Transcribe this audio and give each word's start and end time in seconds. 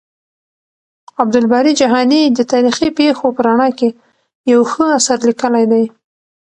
عبدالباري 1.21 1.71
جهاني 1.81 2.21
د 2.37 2.39
تاريخي 2.51 2.89
پېښو 2.99 3.27
په 3.35 3.41
رڼا 3.47 3.69
کې 3.77 3.89
يو 4.51 4.59
ښه 4.71 4.85
اثر 4.97 5.17
ليکلی 5.27 5.65
دی. 5.71 5.85